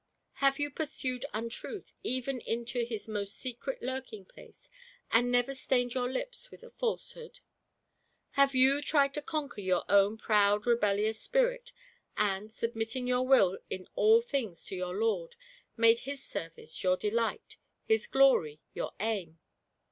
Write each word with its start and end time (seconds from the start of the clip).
Have 0.41 0.57
you 0.57 0.71
pursued 0.71 1.27
Untruth 1.31 1.93
even 2.01 2.37
into 2.41 2.43
GIANT 2.43 2.69
PRIDE. 2.71 2.85
1C5 2.85 2.87
his 2.89 3.07
most 3.07 3.35
secret 3.37 3.83
lurking 3.83 4.25
place, 4.25 4.67
and 5.11 5.31
never 5.31 5.53
stoned 5.53 5.93
your 5.93 6.09
lips 6.11 6.49
with 6.49 6.63
a 6.63 6.71
falsehood? 6.71 7.41
Have 8.31 8.55
you 8.55 8.81
tried 8.81 9.13
to 9.13 9.21
conquer 9.21 9.61
your 9.61 9.83
own 9.89 10.17
proud 10.17 10.65
rebellious 10.65 11.19
spirit^ 11.19 11.71
and, 12.17 12.51
submitting 12.51 13.05
your 13.05 13.27
Will 13.27 13.59
in 13.69 13.87
all 13.93 14.21
things 14.23 14.65
to 14.65 14.75
your 14.75 14.97
Lord, 14.97 15.35
made 15.77 15.99
His 15.99 16.23
service 16.23 16.81
your 16.81 16.97
de 16.97 17.11
light, 17.11 17.57
His 17.85 18.07
glory 18.07 18.59
your 18.73 18.93
aim 18.99 19.37